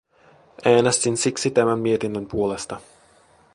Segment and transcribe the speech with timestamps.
[0.65, 2.81] Äänestin siksi tämän mietinnön puolesta.